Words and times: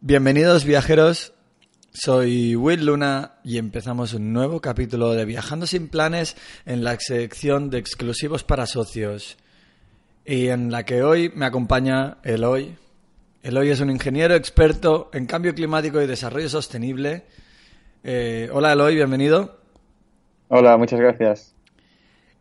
Bienvenidos 0.00 0.64
viajeros, 0.64 1.34
soy 1.92 2.56
Will 2.56 2.86
Luna 2.86 3.34
y 3.44 3.58
empezamos 3.58 4.14
un 4.14 4.32
nuevo 4.32 4.62
capítulo 4.62 5.12
de 5.12 5.26
Viajando 5.26 5.66
sin 5.66 5.88
planes 5.88 6.36
en 6.64 6.82
la 6.82 6.98
sección 6.98 7.68
de 7.68 7.76
exclusivos 7.76 8.42
para 8.42 8.64
socios 8.64 9.36
y 10.24 10.48
en 10.48 10.70
la 10.70 10.84
que 10.84 11.02
hoy 11.02 11.32
me 11.34 11.46
acompaña 11.46 12.18
Eloy. 12.22 12.76
Eloy 13.42 13.70
es 13.70 13.80
un 13.80 13.90
ingeniero 13.90 14.34
experto 14.34 15.10
en 15.12 15.26
cambio 15.26 15.54
climático 15.54 16.00
y 16.00 16.06
desarrollo 16.06 16.48
sostenible. 16.48 17.24
Eh, 18.04 18.48
hola 18.52 18.72
Eloy, 18.72 18.94
bienvenido. 18.94 19.58
Hola, 20.48 20.76
muchas 20.76 21.00
gracias. 21.00 21.54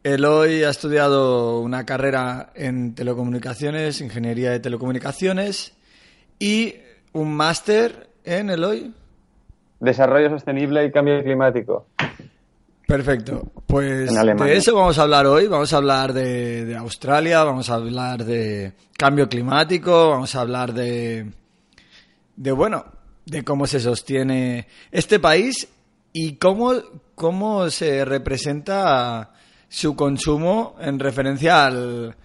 Eloy 0.03 0.63
ha 0.63 0.69
estudiado 0.69 1.59
una 1.59 1.85
carrera 1.85 2.52
en 2.55 2.95
telecomunicaciones, 2.95 4.02
ingeniería 4.02 4.52
de 4.52 4.59
telecomunicaciones 4.59 5.73
y 6.39 6.75
un 7.13 7.35
máster 7.35 8.09
en 8.23 8.49
Eloy. 8.49 8.93
Desarrollo 9.80 10.30
sostenible 10.30 10.85
y 10.85 10.91
cambio 10.91 11.21
climático. 11.23 11.88
Perfecto. 12.89 13.52
Pues 13.67 14.11
de 14.11 14.57
eso 14.57 14.73
vamos 14.73 14.97
a 14.97 15.03
hablar 15.03 15.27
hoy. 15.27 15.45
Vamos 15.45 15.71
a 15.73 15.77
hablar 15.77 16.11
de, 16.11 16.75
Australia, 16.75 17.43
vamos 17.43 17.70
a 17.70 17.75
hablar 17.75 18.25
de 18.25 18.73
cambio 18.97 19.30
climático, 19.30 20.09
vamos 20.09 20.33
a 20.33 20.41
hablar 20.41 20.73
de, 20.73 21.31
de, 22.36 22.52
bueno, 22.52 22.83
de 23.27 23.44
cómo 23.44 23.67
se 23.67 23.80
sostiene 23.80 24.66
este 24.91 25.19
país 25.19 25.67
y 26.14 26.38
cómo, 26.38 26.73
cómo 27.14 27.69
se 27.69 28.03
representa 28.05 29.33
su 29.67 29.95
consumo 29.95 30.75
en 30.81 30.97
referencia 30.97 31.67
al, 31.67 32.16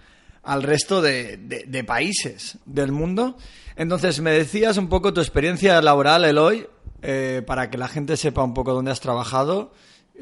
al 0.41 0.63
resto 0.63 0.99
de, 0.99 1.37
de 1.37 1.83
países 1.83 2.57
del 2.65 2.91
mundo. 2.91 3.37
Entonces, 3.75 4.19
me 4.19 4.31
decías 4.31 4.77
un 4.77 4.89
poco 4.89 5.13
tu 5.13 5.21
experiencia 5.21 5.79
laboral, 5.83 6.25
Eloy, 6.25 6.65
eh, 7.03 7.43
para 7.45 7.69
que 7.69 7.77
la 7.77 7.87
gente 7.87 8.17
sepa 8.17 8.43
un 8.43 8.55
poco 8.55 8.73
dónde 8.73 8.89
has 8.89 8.99
trabajado. 8.99 9.71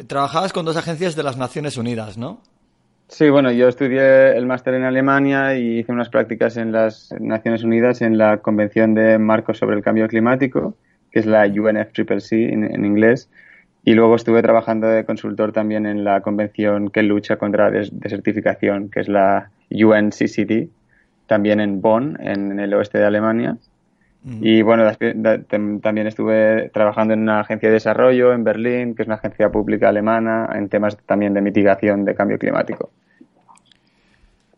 Trabajabas 0.08 0.54
con 0.54 0.66
dos 0.66 0.78
agencias 0.78 1.16
de 1.16 1.24
las 1.24 1.38
Naciones 1.38 1.78
Unidas, 1.78 2.18
¿no? 2.18 2.42
Sí, 3.08 3.30
bueno, 3.30 3.52
yo 3.52 3.68
estudié 3.68 4.36
el 4.36 4.46
máster 4.46 4.74
en 4.74 4.84
Alemania 4.84 5.56
y 5.56 5.80
hice 5.80 5.92
unas 5.92 6.10
prácticas 6.10 6.58
en 6.58 6.72
las 6.72 7.14
Naciones 7.20 7.64
Unidas 7.64 8.02
en 8.02 8.18
la 8.18 8.38
Convención 8.38 8.96
de 8.96 9.20
Marcos 9.20 9.58
sobre 9.58 9.76
el 9.76 9.84
Cambio 9.84 10.08
Climático, 10.08 10.76
que 11.12 11.20
es 11.20 11.26
la 11.26 11.46
UNFCCC 11.46 12.32
en, 12.32 12.64
en 12.64 12.86
inglés. 12.86 13.30
Y 13.86 13.94
luego 13.94 14.16
estuve 14.16 14.42
trabajando 14.42 14.88
de 14.88 15.04
consultor 15.06 15.52
también 15.52 15.86
en 15.86 16.04
la 16.04 16.22
convención 16.22 16.90
que 16.90 17.04
lucha 17.04 17.36
contra 17.36 17.70
la 17.70 17.86
desertificación, 17.92 18.90
que 18.90 19.02
es 19.02 19.10
la 19.10 19.52
UNCCD, 19.70 20.70
también 21.28 21.60
en 21.60 21.82
Bonn, 21.82 22.18
en, 22.22 22.60
el 22.60 22.74
oeste 22.74 22.98
de 22.98 23.06
Alemania. 23.06 23.58
Y 24.26 24.62
bueno, 24.62 24.90
también 25.82 26.08
estuve 26.08 26.70
trabajando 26.70 27.14
en 27.14 27.22
una 27.22 27.42
agencia 27.42 27.68
de 27.68 27.74
desarrollo 27.74 28.32
en 28.32 28.46
Berlín, 28.46 28.96
que 28.96 29.02
es 29.02 29.08
una 29.08 29.16
agencia 29.16 29.50
pública 29.50 29.90
alemana, 29.90 30.48
en 30.54 30.70
temas 30.70 30.98
también 31.06 31.34
de 31.34 31.42
mitigación 31.42 32.06
de 32.06 32.16
cambio 32.16 32.40
climático. 32.40 32.90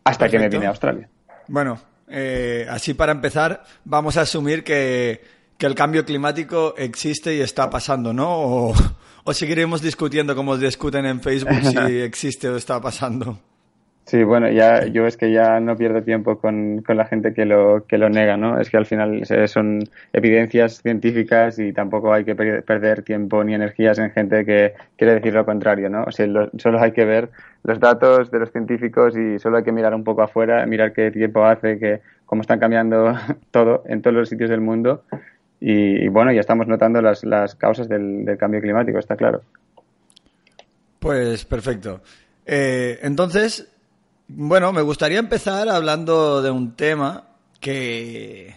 Hasta 0.04 0.28
que 0.28 0.38
me 0.38 0.48
vine 0.48 0.66
a 0.66 0.68
Australia. 0.68 1.08
Bueno, 1.48 1.80
eh, 2.08 2.64
así 2.70 2.94
para 2.94 3.10
empezar, 3.10 3.64
vamos 3.84 4.16
a 4.16 4.20
asumir 4.20 4.62
que, 4.62 5.20
que, 5.58 5.66
el 5.66 5.74
cambio 5.74 6.04
climático 6.04 6.74
existe 6.78 7.34
y 7.34 7.40
está 7.40 7.68
pasando, 7.68 8.12
¿no? 8.12 8.28
O, 8.28 8.74
o 9.24 9.32
seguiremos 9.34 9.82
discutiendo 9.82 10.36
como 10.36 10.56
discuten 10.56 11.06
en 11.06 11.20
Facebook 11.20 11.60
si 11.62 11.98
existe 11.98 12.48
o 12.48 12.56
está 12.56 12.80
pasando. 12.80 13.40
Sí, 14.06 14.22
bueno, 14.22 14.48
ya 14.48 14.86
yo 14.86 15.04
es 15.08 15.16
que 15.16 15.32
ya 15.32 15.58
no 15.58 15.76
pierdo 15.76 16.00
tiempo 16.00 16.38
con, 16.38 16.80
con, 16.82 16.96
la 16.96 17.06
gente 17.06 17.34
que 17.34 17.44
lo, 17.44 17.86
que 17.86 17.98
lo 17.98 18.08
nega, 18.08 18.36
¿no? 18.36 18.60
Es 18.60 18.70
que 18.70 18.76
al 18.76 18.86
final 18.86 19.26
son 19.48 19.80
evidencias 20.12 20.80
científicas 20.80 21.58
y 21.58 21.72
tampoco 21.72 22.12
hay 22.12 22.24
que 22.24 22.36
perder 22.36 23.02
tiempo 23.02 23.42
ni 23.42 23.54
energías 23.54 23.98
en 23.98 24.12
gente 24.12 24.44
que 24.44 24.74
quiere 24.96 25.14
decir 25.14 25.34
lo 25.34 25.44
contrario, 25.44 25.90
¿no? 25.90 26.04
O 26.04 26.12
sea, 26.12 26.24
solo 26.56 26.80
hay 26.80 26.92
que 26.92 27.04
ver 27.04 27.30
los 27.64 27.80
datos 27.80 28.30
de 28.30 28.38
los 28.38 28.52
científicos 28.52 29.16
y 29.16 29.40
solo 29.40 29.56
hay 29.56 29.64
que 29.64 29.72
mirar 29.72 29.92
un 29.92 30.04
poco 30.04 30.22
afuera, 30.22 30.64
mirar 30.66 30.92
qué 30.92 31.10
tiempo 31.10 31.44
hace, 31.44 31.76
que 31.80 32.00
cómo 32.26 32.42
están 32.42 32.60
cambiando 32.60 33.12
todo 33.50 33.82
en 33.86 34.02
todos 34.02 34.14
los 34.14 34.28
sitios 34.28 34.50
del 34.50 34.60
mundo 34.60 35.02
y, 35.58 36.06
bueno, 36.06 36.30
ya 36.30 36.40
estamos 36.40 36.68
notando 36.68 37.02
las, 37.02 37.24
las 37.24 37.56
causas 37.56 37.88
del, 37.88 38.24
del 38.24 38.38
cambio 38.38 38.60
climático, 38.60 39.00
está 39.00 39.16
claro. 39.16 39.42
Pues 41.00 41.44
perfecto. 41.44 42.02
Eh, 42.46 43.00
entonces, 43.02 43.75
bueno, 44.28 44.72
me 44.72 44.82
gustaría 44.82 45.18
empezar 45.18 45.68
hablando 45.68 46.42
de 46.42 46.50
un 46.50 46.74
tema 46.74 47.28
que, 47.60 48.56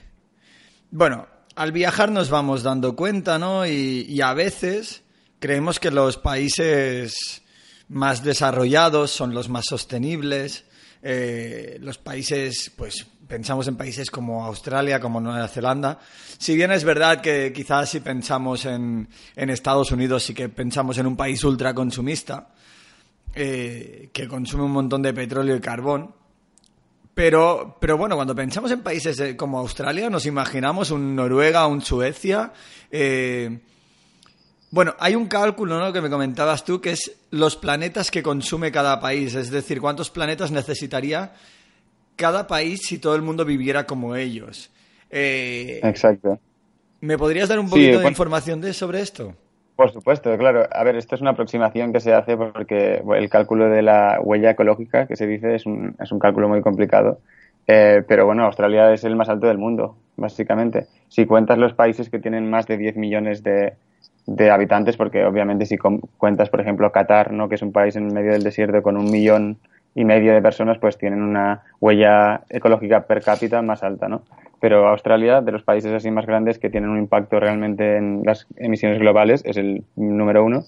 bueno, 0.90 1.28
al 1.56 1.72
viajar 1.72 2.12
nos 2.12 2.30
vamos 2.30 2.64
dando 2.64 2.96
cuenta, 2.96 3.38
¿no? 3.38 3.68
Y, 3.68 4.20
a 4.22 4.34
veces 4.34 5.04
creemos 5.40 5.80
que 5.80 5.92
los 5.92 6.18
países 6.18 7.44
más 7.88 8.24
desarrollados 8.24 9.12
son 9.12 9.34
los 9.34 9.50
más 9.50 9.66
sostenibles. 9.66 10.66
Eh, 11.04 11.78
los 11.82 11.98
países, 11.98 12.72
pues 12.76 13.06
pensamos 13.28 13.68
en 13.68 13.78
países 13.78 14.10
como 14.10 14.44
Australia, 14.46 15.00
como 15.00 15.22
Nueva 15.22 15.48
Zelanda. 15.48 16.00
Si 16.38 16.56
bien 16.56 16.72
es 16.72 16.84
verdad 16.84 17.22
que 17.22 17.54
quizás 17.54 17.90
si 17.92 18.00
pensamos 18.00 18.66
en, 18.66 19.08
en 19.36 19.50
Estados 19.50 19.92
Unidos, 19.92 20.24
sí 20.24 20.34
que 20.34 20.50
pensamos 20.50 20.98
en 20.98 21.06
un 21.06 21.16
país 21.16 21.44
ultraconsumista. 21.44 22.50
Eh, 23.42 24.10
que 24.12 24.28
consume 24.28 24.66
un 24.66 24.72
montón 24.72 25.02
de 25.02 25.14
petróleo 25.14 25.56
y 25.56 25.62
carbón. 25.62 26.14
Pero, 27.14 27.78
pero 27.80 27.98
bueno, 27.98 28.18
cuando 28.18 28.36
pensamos 28.36 28.70
en 28.70 28.82
países 28.82 29.18
eh, 29.22 29.38
como 29.38 29.60
Australia, 29.60 30.10
nos 30.10 30.26
imaginamos 30.26 30.92
un 30.92 31.16
Noruega, 31.16 31.66
un 31.66 31.82
Suecia. 31.82 32.52
Eh, 32.92 33.60
bueno, 34.72 34.94
hay 35.00 35.16
un 35.16 35.28
cálculo 35.28 35.80
¿no? 35.80 35.94
que 35.94 36.02
me 36.02 36.10
comentabas 36.10 36.66
tú, 36.66 36.82
que 36.82 36.92
es 36.92 37.16
los 37.32 37.56
planetas 37.56 38.12
que 38.12 38.22
consume 38.22 38.74
cada 38.74 39.00
país. 39.00 39.34
Es 39.36 39.52
decir, 39.52 39.80
cuántos 39.80 40.10
planetas 40.10 40.52
necesitaría 40.52 41.32
cada 42.18 42.46
país 42.46 42.82
si 42.84 42.98
todo 42.98 43.16
el 43.16 43.22
mundo 43.22 43.46
viviera 43.46 43.86
como 43.86 44.18
ellos. 44.18 44.70
Exacto. 45.10 46.42
¿Me 47.00 47.18
podrías 47.18 47.48
dar 47.48 47.60
un 47.60 47.70
poquito 47.70 48.02
de 48.02 48.08
información 48.10 48.60
de, 48.60 48.74
sobre 48.74 49.00
esto? 49.00 49.34
Por 49.80 49.92
supuesto, 49.92 50.38
claro. 50.38 50.68
A 50.70 50.84
ver, 50.84 50.98
esto 50.98 51.16
es 51.16 51.22
una 51.22 51.30
aproximación 51.30 51.94
que 51.94 52.02
se 52.02 52.14
hace 52.14 52.36
porque 52.36 53.02
el 53.16 53.30
cálculo 53.30 53.70
de 53.70 53.82
la 53.82 54.20
huella 54.22 54.50
ecológica, 54.50 55.08
que 55.08 55.16
se 55.16 55.26
dice, 55.26 55.56
es 55.56 55.66
un, 55.66 55.96
es 56.04 56.12
un 56.12 56.20
cálculo 56.20 56.50
muy 56.50 56.60
complicado. 56.60 57.22
Eh, 57.66 58.04
pero 58.06 58.26
bueno, 58.26 58.44
Australia 58.44 58.92
es 58.92 59.06
el 59.06 59.16
más 59.16 59.30
alto 59.30 59.48
del 59.48 59.58
mundo, 59.58 59.96
básicamente. 60.18 60.88
Si 61.08 61.26
cuentas 61.26 61.58
los 61.58 61.72
países 61.72 62.10
que 62.10 62.20
tienen 62.20 62.50
más 62.50 62.68
de 62.68 62.76
10 62.76 62.98
millones 62.98 63.42
de, 63.42 63.76
de 64.26 64.52
habitantes, 64.52 64.98
porque 64.98 65.24
obviamente 65.24 65.66
si 65.66 65.78
cuentas, 65.78 66.50
por 66.50 66.60
ejemplo, 66.60 66.92
Qatar, 66.92 67.32
¿no? 67.32 67.48
que 67.48 67.56
es 67.56 67.62
un 67.62 67.72
país 67.72 67.96
en 67.96 68.14
medio 68.14 68.34
del 68.34 68.44
desierto 68.44 68.84
con 68.84 68.98
un 68.98 69.10
millón 69.10 69.60
y 69.96 70.04
medio 70.04 70.34
de 70.34 70.42
personas, 70.42 70.78
pues 70.78 70.98
tienen 70.98 71.22
una 71.22 71.62
huella 71.80 72.42
ecológica 72.50 73.08
per 73.08 73.24
cápita 73.24 73.62
más 73.62 73.82
alta, 73.82 74.10
¿no? 74.10 74.24
Pero 74.60 74.88
Australia, 74.88 75.42
de 75.42 75.52
los 75.52 75.64
países 75.64 75.92
así 75.92 76.12
más 76.12 76.26
grandes 76.26 76.60
que 76.60 76.70
tienen 76.70 76.90
un 76.90 77.00
impacto 77.00 77.40
realmente 77.40 77.98
en 77.98 78.24
las 78.26 78.48
emisiones 78.58 79.00
globales, 79.00 79.42
es 79.46 79.58
el 79.58 79.84
número 79.96 80.44
uno. 80.44 80.64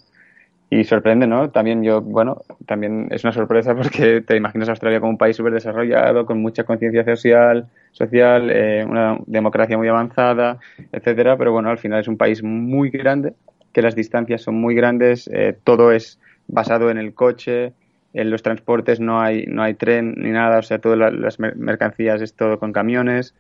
Y 0.74 0.86
sorprende, 0.86 1.28
¿no? 1.28 1.50
También 1.50 1.84
yo, 1.84 2.02
bueno, 2.02 2.44
también 2.66 3.10
es 3.12 3.26
una 3.26 3.34
sorpresa 3.34 3.76
porque 3.76 4.22
te 4.22 4.38
imaginas 4.38 4.70
a 4.70 4.72
Australia 4.72 5.02
como 5.02 5.12
un 5.12 5.18
país 5.18 5.36
súper 5.36 5.52
desarrollado, 5.54 6.26
con 6.26 6.42
mucha 6.42 6.64
conciencia 6.64 7.04
social, 7.04 7.68
social 7.92 8.50
eh, 8.50 8.86
una 8.88 9.18
democracia 9.26 9.78
muy 9.78 9.90
avanzada, 9.90 10.60
etcétera, 10.94 11.38
pero 11.38 11.52
bueno, 11.52 11.70
al 11.70 11.78
final 11.78 12.00
es 12.00 12.08
un 12.08 12.16
país 12.16 12.42
muy 12.42 12.90
grande, 12.90 13.34
que 13.74 13.82
las 13.82 13.96
distancias 13.96 14.44
son 14.44 14.56
muy 14.56 14.74
grandes, 14.74 15.30
eh, 15.34 15.58
todo 15.62 15.92
es 15.92 16.20
basado 16.48 16.90
en 16.90 16.98
el 16.98 17.14
coche, 17.14 17.74
en 18.14 18.30
los 18.30 18.42
transportes 18.42 19.02
no 19.02 19.22
hay, 19.22 19.46
no 19.48 19.64
hay 19.64 19.74
tren 19.74 20.16
ni 20.18 20.32
nada, 20.32 20.60
o 20.60 20.64
sea, 20.64 20.80
todas 20.80 21.14
las 21.14 21.40
mercancías 21.40 22.22
es 22.22 22.34
todo 22.34 22.60
con 22.60 22.72
camiones, 22.72 23.36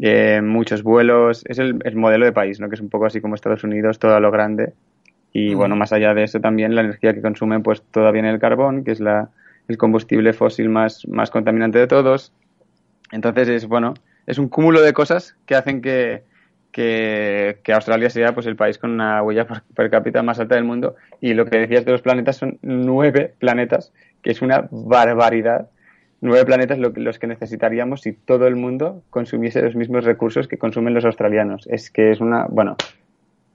eh, 0.00 0.40
muchos 0.42 0.82
vuelos, 0.82 1.44
es 1.46 1.58
el, 1.58 1.80
modelo 1.94 2.24
de 2.24 2.32
país, 2.32 2.60
¿no? 2.60 2.68
que 2.68 2.74
es 2.74 2.80
un 2.80 2.88
poco 2.88 3.06
así 3.06 3.20
como 3.20 3.34
Estados 3.34 3.64
Unidos, 3.64 3.98
todo 3.98 4.14
a 4.14 4.20
lo 4.20 4.30
grande. 4.30 4.72
Y 5.32 5.54
bueno, 5.54 5.74
más 5.74 5.92
allá 5.92 6.14
de 6.14 6.22
eso 6.22 6.40
también 6.40 6.76
la 6.76 6.82
energía 6.82 7.12
que 7.12 7.20
consumen, 7.20 7.64
pues 7.64 7.82
toda 7.90 8.12
viene 8.12 8.30
el 8.30 8.38
carbón, 8.38 8.84
que 8.84 8.92
es 8.92 9.00
la, 9.00 9.30
el 9.66 9.76
combustible 9.76 10.32
fósil 10.32 10.68
más, 10.68 11.06
más 11.08 11.30
contaminante 11.30 11.78
de 11.78 11.88
todos. 11.88 12.32
Entonces 13.10 13.48
es, 13.48 13.66
bueno, 13.66 13.94
es 14.26 14.38
un 14.38 14.48
cúmulo 14.48 14.80
de 14.80 14.92
cosas 14.92 15.36
que 15.46 15.56
hacen 15.56 15.82
que, 15.82 16.22
que, 16.70 17.72
Australia 17.72 18.10
sea 18.10 18.34
pues 18.34 18.46
el 18.46 18.56
país 18.56 18.78
con 18.78 18.90
una 18.90 19.22
huella 19.22 19.46
per, 19.46 19.90
cápita 19.90 20.22
más 20.22 20.38
alta 20.38 20.54
del 20.54 20.64
mundo. 20.64 20.96
Y 21.20 21.34
lo 21.34 21.46
que 21.46 21.58
decías 21.58 21.84
de 21.84 21.92
los 21.92 22.02
planetas 22.02 22.36
son 22.36 22.58
nueve 22.62 23.34
planetas, 23.38 23.92
que 24.22 24.30
es 24.30 24.42
una 24.42 24.68
barbaridad 24.70 25.68
nueve 26.24 26.44
planetas 26.44 26.78
los 26.78 27.18
que 27.18 27.26
necesitaríamos 27.26 28.00
si 28.00 28.12
todo 28.12 28.46
el 28.46 28.56
mundo 28.56 29.02
consumiese 29.10 29.62
los 29.62 29.76
mismos 29.76 30.04
recursos 30.04 30.48
que 30.48 30.56
consumen 30.56 30.94
los 30.94 31.04
australianos. 31.04 31.66
Es 31.68 31.90
que 31.90 32.10
es 32.10 32.20
una, 32.20 32.46
bueno, 32.48 32.76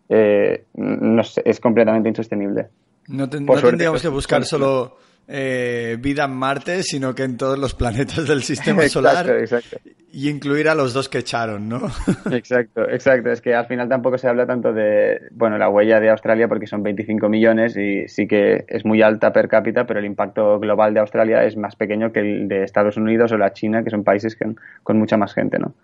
eh, 0.07 0.65
no 0.75 1.21
es 1.21 1.59
completamente 1.59 2.09
insostenible. 2.09 2.67
No, 3.07 3.27
tendríamos 3.27 4.01
que 4.01 4.07
buscar 4.07 4.45
solo 4.45 4.97
eh, 5.31 5.97
vida 5.99 6.25
en 6.25 6.31
Marte, 6.31 6.81
sino 6.81 7.13
que 7.13 7.23
en 7.23 7.37
todos 7.37 7.57
los 7.59 7.75
planetas 7.75 8.27
del 8.27 8.41
sistema 8.41 8.81
solar. 8.89 9.29
Exacto. 9.29 9.77
Y 10.11 10.27
incluir 10.27 10.67
a 10.67 10.73
los 10.73 10.91
dos 10.91 11.07
que 11.07 11.19
echaron, 11.19 11.69
¿no? 11.69 11.81
exacto, 12.31 12.89
exacto. 12.89 13.29
Es 13.29 13.39
que 13.39 13.53
al 13.53 13.67
final 13.67 13.87
tampoco 13.87 14.17
se 14.17 14.27
habla 14.27 14.47
tanto 14.47 14.73
de, 14.73 15.21
bueno, 15.31 15.59
la 15.59 15.69
huella 15.69 15.99
de 15.99 16.09
Australia 16.09 16.47
porque 16.47 16.65
son 16.65 16.81
25 16.81 17.29
millones 17.29 17.77
y 17.77 18.07
sí 18.07 18.27
que 18.27 18.65
es 18.67 18.85
muy 18.85 19.03
alta 19.03 19.31
per 19.31 19.47
cápita, 19.47 19.85
pero 19.85 19.99
el 19.99 20.05
impacto 20.05 20.59
global 20.59 20.95
de 20.95 21.01
Australia 21.01 21.43
es 21.43 21.55
más 21.55 21.75
pequeño 21.75 22.11
que 22.11 22.21
el 22.21 22.47
de 22.47 22.63
Estados 22.63 22.97
Unidos 22.97 23.31
o 23.31 23.37
la 23.37 23.53
China, 23.53 23.83
que 23.83 23.91
son 23.91 24.03
países 24.03 24.35
con 24.81 24.97
mucha 24.97 25.15
más 25.15 25.35
gente, 25.35 25.59
¿no? 25.59 25.75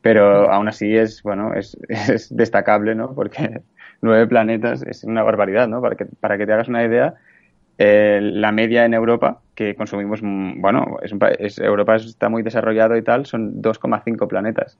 Pero 0.00 0.50
aún 0.52 0.68
así 0.68 0.96
es, 0.96 1.22
bueno, 1.22 1.54
es, 1.54 1.76
es 1.88 2.34
destacable, 2.34 2.94
¿no? 2.94 3.14
Porque 3.14 3.62
nueve 4.00 4.28
planetas 4.28 4.82
es 4.82 5.02
una 5.02 5.24
barbaridad, 5.24 5.66
¿no? 5.66 5.80
Para 5.80 5.96
que, 5.96 6.04
para 6.04 6.38
que 6.38 6.46
te 6.46 6.52
hagas 6.52 6.68
una 6.68 6.84
idea, 6.84 7.14
eh, 7.84 8.20
la 8.22 8.52
media 8.52 8.84
en 8.84 8.94
Europa, 8.94 9.40
que 9.56 9.74
consumimos, 9.74 10.22
mm, 10.22 10.60
bueno, 10.60 10.98
es 11.02 11.10
un, 11.10 11.18
es, 11.40 11.58
Europa 11.58 11.96
está 11.96 12.28
muy 12.28 12.44
desarrollado 12.44 12.96
y 12.96 13.02
tal, 13.02 13.26
son 13.26 13.60
2,5 13.60 14.28
planetas. 14.28 14.78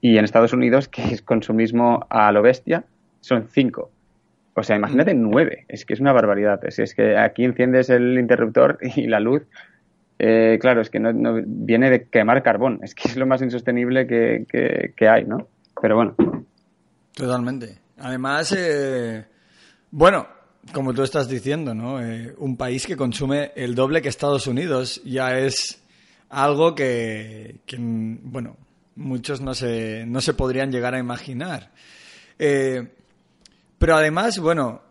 Y 0.00 0.16
en 0.16 0.24
Estados 0.24 0.52
Unidos, 0.52 0.86
que 0.86 1.02
es 1.02 1.22
consumismo 1.22 2.06
a 2.08 2.30
lo 2.30 2.42
bestia, 2.42 2.84
son 3.20 3.48
5. 3.48 3.90
O 4.54 4.62
sea, 4.62 4.76
imagínate 4.76 5.12
9. 5.12 5.64
Es 5.66 5.84
que 5.84 5.94
es 5.94 6.00
una 6.00 6.12
barbaridad. 6.12 6.64
Es, 6.64 6.78
es 6.78 6.94
que 6.94 7.18
aquí 7.18 7.44
enciendes 7.44 7.90
el 7.90 8.16
interruptor 8.16 8.78
y 8.94 9.08
la 9.08 9.18
luz, 9.18 9.42
eh, 10.20 10.58
claro, 10.60 10.82
es 10.82 10.88
que 10.88 11.00
no, 11.00 11.12
no, 11.12 11.42
viene 11.44 11.90
de 11.90 12.04
quemar 12.04 12.44
carbón. 12.44 12.78
Es 12.84 12.94
que 12.94 13.08
es 13.08 13.16
lo 13.16 13.26
más 13.26 13.42
insostenible 13.42 14.06
que, 14.06 14.46
que, 14.48 14.92
que 14.94 15.08
hay, 15.08 15.24
¿no? 15.24 15.48
Pero 15.82 15.96
bueno. 15.96 16.14
Totalmente. 17.12 17.78
Además, 17.98 18.54
eh, 18.56 19.24
bueno, 19.90 20.28
como 20.72 20.92
tú 20.92 21.02
estás 21.02 21.28
diciendo, 21.28 21.74
¿no? 21.74 22.02
Eh, 22.02 22.34
un 22.38 22.56
país 22.56 22.86
que 22.86 22.96
consume 22.96 23.52
el 23.56 23.74
doble 23.74 24.02
que 24.02 24.08
Estados 24.08 24.46
Unidos 24.46 25.00
ya 25.04 25.38
es 25.38 25.80
algo 26.28 26.74
que, 26.74 27.60
bueno, 27.78 28.56
muchos 28.96 29.40
no 29.40 29.54
se, 29.54 30.04
no 30.06 30.20
se 30.20 30.34
podrían 30.34 30.70
llegar 30.70 30.94
a 30.94 30.98
imaginar. 30.98 31.72
Eh, 32.38 32.88
pero 33.78 33.96
además, 33.96 34.38
bueno, 34.38 34.82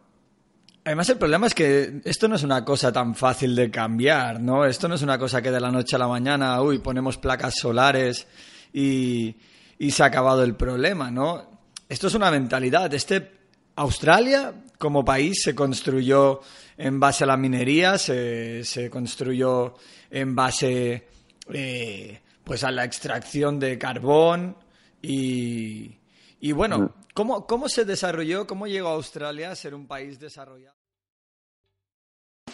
además 0.83 1.10
el 1.10 1.18
problema 1.18 1.48
es 1.48 1.54
que 1.54 2.01
esto 2.06 2.27
no 2.27 2.36
es 2.36 2.44
una 2.44 2.63
cosa 2.63 2.92
tan 2.92 3.16
fácil 3.16 3.56
de 3.56 3.69
cambiar, 3.69 4.39
¿no? 4.39 4.66
Esto 4.66 4.88
no 4.88 4.95
es 4.95 5.01
una 5.01 5.18
cosa 5.18 5.42
que 5.42 5.51
de 5.51 5.60
la 5.60 5.72
noche 5.72 5.95
a 5.95 6.00
la 6.00 6.07
mañana, 6.07 6.62
uy, 6.62 6.80
ponemos 6.80 7.18
placas 7.18 7.56
solares 7.56 8.27
y, 8.74 9.36
y 9.77 9.92
se 9.92 10.04
ha 10.04 10.07
acabado 10.07 10.44
el 10.44 10.56
problema, 10.56 11.12
¿no? 11.12 11.56
esto 11.89 12.07
es 12.07 12.16
una 12.16 12.31
mentalidad. 12.31 12.94
Este 12.94 13.31
Australia 13.75 14.54
como 14.77 15.06
país 15.06 15.42
se 15.44 15.56
construyó 15.56 16.42
en 16.77 17.00
base 17.00 17.24
a 17.24 17.27
la 17.27 17.38
minería, 17.38 17.98
se, 17.98 18.89
construyó 18.92 19.75
en 20.10 20.36
base 20.36 21.07
eh, 21.54 22.22
pues 22.44 22.63
a 22.63 22.72
la 22.72 22.83
extracción 22.83 23.60
de 23.60 23.77
carbón 23.77 24.57
y, 25.01 25.98
y 26.39 26.51
bueno, 26.51 26.80
mm. 26.80 26.89
¿cómo, 27.13 27.48
¿cómo 27.48 27.69
se 27.69 27.86
desarrolló, 27.86 28.48
cómo 28.48 28.68
llegó 28.68 28.89
a 28.89 28.94
Australia 28.94 29.51
a 29.51 29.56
ser 29.56 29.74
un 29.74 29.88
país 29.88 30.19
desarrollado? 30.19 30.75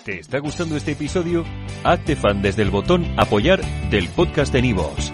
¿Te 0.05 0.19
está 0.19 0.39
gustando 0.39 0.75
este 0.75 0.93
episodio? 0.93 1.45
Hazte 1.83 2.15
fan 2.15 2.41
desde 2.41 2.63
el 2.63 2.71
botón 2.71 3.05
apoyar 3.19 3.61
del 3.91 4.09
podcast 4.09 4.51
de 4.51 4.63
Nivos. 4.63 5.13